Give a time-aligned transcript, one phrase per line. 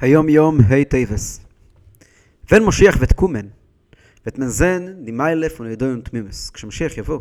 [0.00, 1.40] היום יום ה' טבת.
[2.52, 3.46] ון מושיח ותקומן,
[4.26, 6.50] ותמזן דמיילף ונדוין תמימס.
[6.50, 7.20] כשמשיח יבוא,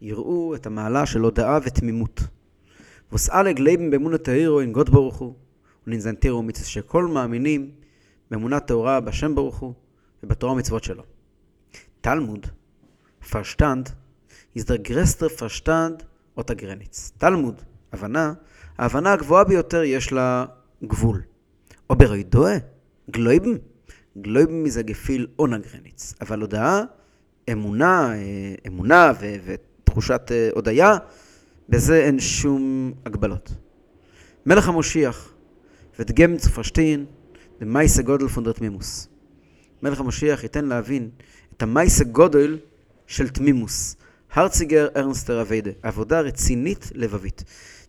[0.00, 2.20] יראו את המעלה של הודאה ותמימות.
[3.12, 5.34] וסאלג לייבן באמונת העירו אין גוד ברוך הוא,
[5.86, 7.70] וננזנתירו מצווה שכל מאמינים
[8.30, 9.74] באמונה טהורה בשם ברוך הוא
[10.22, 11.02] ובתורה ומצוות שלו.
[12.00, 12.46] תלמוד,
[13.30, 13.90] פארשטאנד,
[14.56, 16.02] איז דער גרעסטער פארשטאנד
[16.36, 17.12] האט א גרעניץ.
[17.18, 17.62] תלמוד,
[17.92, 18.32] הבנה,
[18.78, 20.44] ההבנה הגבוהה ביותר יש לה
[20.84, 21.22] גבול.
[21.90, 22.56] או בריידואה,
[23.10, 23.54] גלויבן,
[24.18, 26.14] גלויבן מזה גפיל אונה גרניץ.
[26.20, 26.82] אבל הודעה,
[27.52, 30.96] אמונה, אה, אמונה ו- ותחושת אה, הודיה,
[31.68, 33.52] בזה אין שום הגבלות.
[34.46, 35.34] מלך המושיח,
[35.98, 37.06] ודגם צופשטין,
[37.60, 39.08] דמייסה גודל פונדר תמימוס.
[39.82, 41.10] מלך המושיח ייתן להבין
[41.56, 42.58] את המייסה גודל
[43.06, 43.96] של תמימוס.
[44.32, 47.44] הרציגר ארנסטר אביידה, עבודה רצינית לבבית.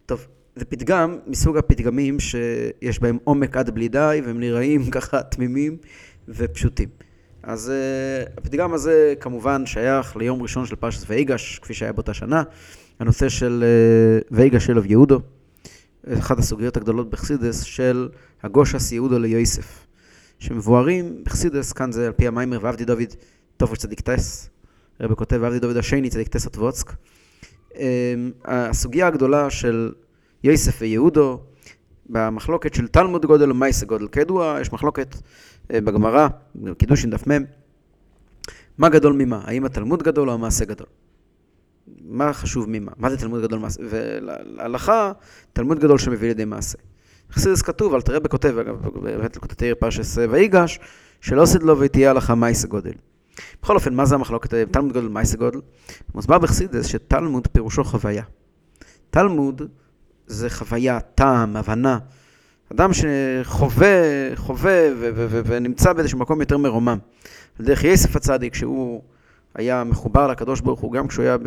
[0.06, 5.78] טוב, זה פתגם מסוג הפתגמים שיש בהם עומק עד בלי די, והם נראים ככה תמימים
[6.28, 6.90] ופשוטים.
[7.44, 12.44] אז uh, הפתגם הזה כמובן שייך ליום ראשון של פרשת ויגש, כפי שהיה באותה שנה.
[13.00, 15.20] הנושא של uh, ויגש אב יהודו,
[16.14, 18.10] אחת הסוגיות הגדולות בחסידס של
[18.44, 19.86] הגושס יהודו ליוסף,
[20.40, 23.14] שמבוארים בחסידס, כאן זה על פי המיימר ועבדי דוד
[23.58, 24.50] טובו צדיק טס,
[25.02, 26.94] רבי כותב ועבדי דוד השני צדיק טס אטבוצק.
[27.72, 27.78] Um,
[28.46, 29.92] הסוגיה הגדולה של
[30.48, 31.40] יוסף ויהודו,
[32.10, 34.08] במחלוקת של תלמוד גודל ומייסה גודל.
[34.08, 35.16] כידוע, יש מחלוקת
[35.74, 36.28] אה, בגמרא,
[36.78, 37.44] קידושין דף מ',
[38.78, 39.42] מה גדול ממה?
[39.44, 40.88] האם התלמוד גדול או המעשה גדול?
[42.02, 42.92] מה חשוב ממה?
[42.98, 43.82] מה זה תלמוד גדול מעשה?
[43.90, 45.12] ולהלכה,
[45.54, 46.78] תלמוד גדול שמביא לידי מעשה.
[47.32, 48.56] חסידס כתוב, אל תראה בכותב,
[49.02, 50.80] באמת לכותתי פרשס ויגש,
[51.22, 52.94] שלא עשית לו ותהיה הלכה מייסה גודל.
[53.62, 54.54] בכל אופן, מה זה המחלוקת?
[54.54, 55.60] תלמוד גודל מייסה גודל?
[56.16, 58.24] מוסבר בחסידס שתלמוד פירושו חוויה.
[59.10, 59.62] תלמוד
[60.28, 61.98] זה חוויה, טעם, הבנה.
[62.74, 63.88] אדם שחווה,
[64.36, 64.88] חווה
[65.46, 66.98] ונמצא באיזשהו מקום יותר מרומם.
[67.60, 69.02] על דרך יסף הצדיק, שהוא
[69.56, 71.38] היה מחובר לקדוש ברוך הוא, גם כשהוא היה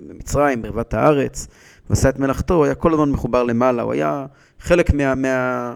[0.00, 1.46] במצרים, ברבת הארץ,
[1.90, 4.26] ועשה את מלאכתו, הוא היה כל הזמן מחובר למעלה, הוא היה
[4.60, 5.74] חלק מה, מה,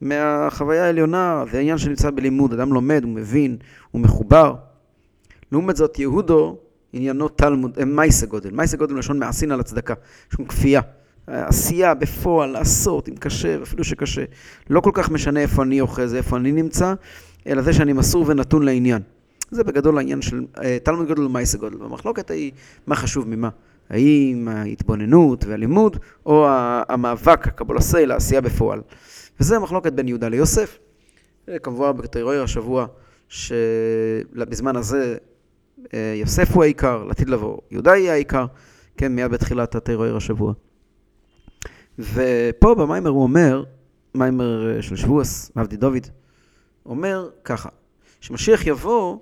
[0.00, 3.56] מהחוויה העליונה, זה העניין שנמצא בלימוד, אדם לומד, הוא מבין,
[3.90, 4.54] הוא מחובר.
[5.52, 6.58] לעומת זאת, יהודו,
[6.92, 9.94] עניינו תלמוד, מייסה גודל, מייסה גודל מלשון מעשין על הצדקה,
[10.30, 10.80] יש שם כפייה.
[11.26, 14.24] עשייה בפועל, לעשות, אם קשה, אפילו שקשה.
[14.70, 16.94] לא כל כך משנה איפה אני אוחז, איפה אני נמצא,
[17.46, 19.02] אלא זה שאני מסור ונתון לעניין.
[19.50, 21.82] זה בגדול העניין של אה, תלמוד גודל ומייסה גודל.
[21.82, 22.52] והמחלוקת היא
[22.86, 23.48] מה חשוב ממה.
[23.90, 25.96] האם ההתבוננות והלימוד,
[26.26, 26.46] או
[26.88, 28.80] המאבק, הקבולסי, לעשייה בפועל.
[29.40, 30.78] וזה מחלוקת בין יהודה ליוסף.
[31.62, 32.86] כמובן בטרור השבוע,
[33.28, 35.16] שבזמן הזה
[35.94, 38.46] אה, יוסף הוא העיקר, לעתיד לבוא יהודה יהיה העיקר,
[38.96, 40.52] כן, מיד בתחילת הטרור השבוע.
[41.98, 43.64] ופה במיימר הוא אומר,
[44.14, 46.06] מיימר אה, של שבועס, עבדי דוד,
[46.86, 47.68] אומר ככה,
[48.20, 49.18] כשמשיח יבוא,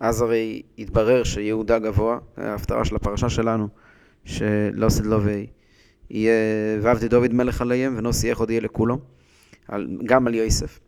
[0.00, 3.68] אז הרי יתברר שיהודה גבוה, ההפטרה של הפרשה שלנו,
[4.24, 5.46] שלא סדלובי
[6.10, 6.32] יהיה
[6.82, 8.60] ועבדי דוד מלך עליהם ונוסי איך עוד יהיה
[9.68, 10.78] לכולו, גם על יוסף.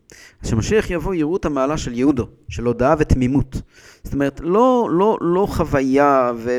[0.42, 3.62] אז כשמשיח יבוא יראו את המעלה של יהודו, של הודאה ותמימות.
[4.04, 6.58] זאת אומרת, לא, לא, לא חוויה ו-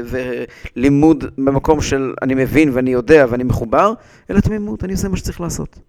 [0.76, 3.94] ולימוד במקום של אני מבין ואני יודע ואני מחובר,
[4.30, 5.80] אלא תמימות, אני עושה מה שצריך לעשות.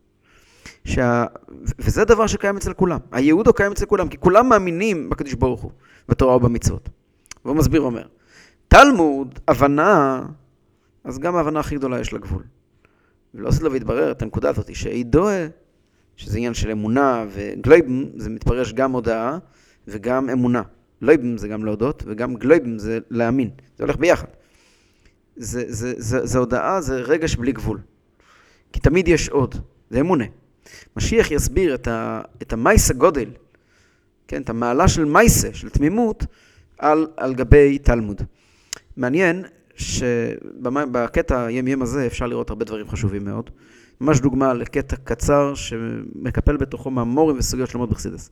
[0.85, 1.25] שה...
[1.79, 2.99] וזה דבר שקיים אצל כולם.
[3.13, 5.71] היהודו קיים אצל כולם, כי כולם מאמינים בקדוש ברוך הוא,
[6.09, 6.89] בתורה ובמצוות.
[7.45, 8.07] והוא מסביר ואומר,
[8.69, 10.23] תלמוד, הבנה,
[11.05, 12.43] אז גם ההבנה הכי גדולה יש לה גבול.
[13.35, 15.47] ולא עושה לו והתברר את הנקודה הזאת, שאידוה
[16.21, 19.39] שזה עניין של אמונה, וגלויבם זה מתפרש גם הודאה
[19.89, 20.63] וגם אמונה.
[21.03, 23.51] לויבם זה גם להודות, וגם גלויבם זה להאמין.
[23.79, 24.27] זה הולך ביחד.
[25.37, 27.79] זה, זה, זה, זה הודאה, זה רגש בלי גבול.
[28.73, 29.55] כי תמיד יש עוד,
[29.91, 30.25] זה אמונה.
[30.97, 33.31] משיח יסביר את, ה, את המייסה גודל,
[34.29, 36.25] כן, את המעלה של מייסה, של תמימות,
[36.79, 38.23] על, על גבי תלמוד.
[38.97, 39.45] מעניין
[39.81, 43.51] שבקטע ים ים הזה אפשר לראות הרבה דברים חשובים מאוד.
[44.01, 48.31] ממש דוגמה לקטע קצר שמקפל בתוכו מאמורים וסוגיות שלמות בחסידס.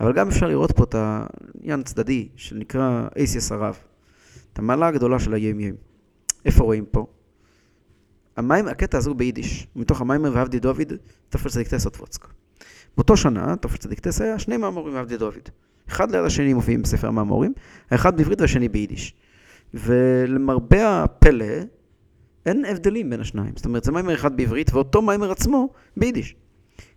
[0.00, 3.78] אבל גם אפשר לראות פה את העניין הצדדי שנקרא אייסיאס הרב.
[4.52, 5.74] את המעלה הגדולה של היים יים.
[6.44, 7.06] איפה רואים פה?
[8.36, 10.92] המים, הקטע הזה הוא ביידיש, מתוך המיימר ועבדי דוד,
[11.28, 12.26] תופל צדיקטס אוטבוצק.
[12.96, 15.48] באותו שנה, צדיקטס היה שני מאמורים ועבדי דוד.
[15.88, 17.52] אחד ליד השני מופיעים בספר המאמורים,
[17.90, 19.14] האחד בעברית והשני ביידיש.
[19.76, 21.44] ולמרבה הפלא,
[22.46, 23.52] אין הבדלים בין השניים.
[23.56, 26.34] זאת אומרת, זה מיימר אחד בעברית, ואותו מיימר עצמו ביידיש.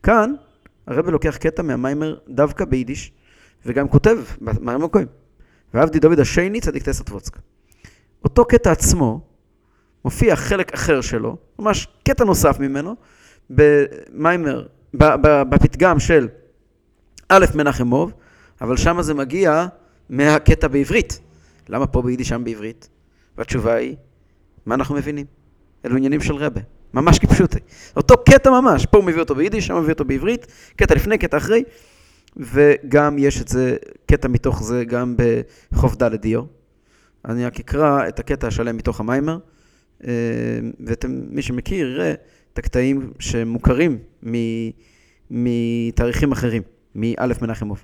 [0.03, 0.33] כאן,
[0.87, 3.11] הרב לוקח קטע מהמיימר דווקא ביידיש,
[3.65, 5.07] וגם כותב במיימר מקוים.
[5.73, 7.37] ועבדי דוד השני צדיק טסר טבוצק.
[8.23, 9.21] אותו קטע עצמו,
[10.05, 12.95] מופיע חלק אחר שלו, ממש קטע נוסף ממנו,
[13.49, 14.67] במיימר
[15.49, 16.27] בפתגם של
[17.29, 18.13] א' מנחם מוב,
[18.61, 19.67] אבל שם זה מגיע
[20.09, 21.19] מהקטע בעברית.
[21.69, 22.89] למה פה ביידיש, שם בעברית?
[23.37, 23.95] והתשובה היא,
[24.65, 25.25] מה אנחנו מבינים?
[25.85, 26.61] אלו עניינים של רבה,
[26.93, 27.59] ממש כפשוטי.
[27.95, 31.17] אותו קטע ממש, פה הוא מביא אותו ביידיש, שם הוא מביא אותו בעברית, קטע לפני,
[31.17, 31.63] קטע אחרי,
[32.37, 35.15] וגם יש את זה, קטע מתוך זה גם
[35.71, 36.43] בחוף ד' דיו.
[37.25, 39.37] אני רק אקרא את הקטע השלם מתוך המיימר,
[40.07, 40.09] אה,
[41.03, 42.13] ומי שמכיר יראה
[42.53, 43.97] את הקטעים שמוכרים
[45.31, 46.61] מתאריכים אחרים,
[46.95, 47.83] מאלף מנחמוב.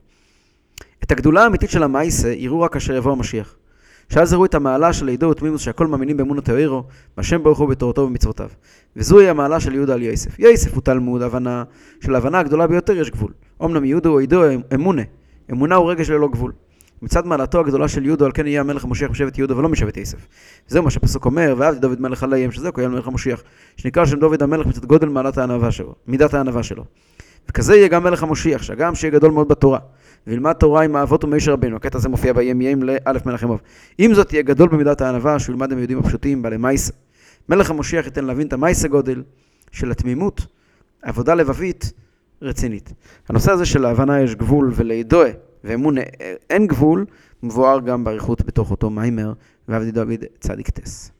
[1.04, 3.56] את הגדולה האמיתית של המייסה יראו רק כאשר יבוא המשיח.
[4.10, 6.84] שאז יראו את המעלה של עידו ותמימוס שהכל מאמינים באמונו תאירו,
[7.18, 8.50] בהשם ברוך הוא בתורתו ובמצוותיו.
[8.96, 10.40] וזוהי המעלה של יהודה על יוסף.
[10.40, 11.63] יוסף הוא תלמוד, הבנה,
[12.02, 13.31] של ההבנה הגדולה ביותר יש גבול.
[13.63, 14.42] אמנם יהודו או עידו
[14.74, 15.02] אמונה.
[15.52, 16.52] אמונה הוא רגש ללא גבול.
[17.02, 20.28] מצד מעלתו הגדולה של יהודו, על כן יהיה המלך המשיח משבט יהודו ולא משבט יסף.
[20.68, 23.44] זהו מה שהפסוק אומר, ואהבתי דוד מלך עליהם, שזה כהן מלך המשיח,
[23.78, 26.86] שנקרא שם דוד המלך מצד גודל מעלת הענווה שלו, מידת הענווה שלו.
[27.50, 29.80] וכזה יהיה גם מלך המשיח, שהגם שיהיה גדול מאוד בתורה,
[30.27, 33.62] וילמד תורה עם האבות ומאיש רבינו, הקטע הזה מופיע בימים לאלף מלך אמוב.
[34.00, 36.94] אם זאת יהיה גדול במידת הענווה, שהוא ילמד עם היהודים הפשוטים, בעלי מייסה.
[37.50, 39.24] מלך המשיח ייתן להבין את המייסה גודל
[39.72, 40.45] של התמימות,
[41.01, 41.94] עבודה לבבית
[42.42, 42.94] רצינית.
[43.30, 45.30] הנושא הזה של ההבנה יש גבול ולידועה
[45.63, 45.95] ואמון
[46.50, 47.06] אין גבול,
[47.44, 49.33] מבואר גם באריכות בתוך אותו מיימר,
[49.68, 51.14] ועבדי דוד צדיק טס.